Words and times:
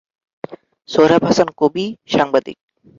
সোহরাব 0.89 1.21
হাসান 1.29 1.49
কবি, 1.59 1.85
সাংবাদিক। 2.13 2.57